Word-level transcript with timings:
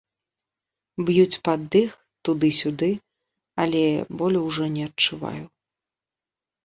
Б'юць 1.09 1.41
пад 1.47 1.59
дых, 1.75 1.91
туды-сюды, 2.29 2.89
але 3.65 3.85
болю 4.23 4.39
ўжо 4.47 4.63
не 4.79 4.83
адчуваю. 4.93 5.45